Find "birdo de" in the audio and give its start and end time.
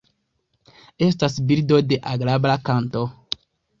1.51-2.01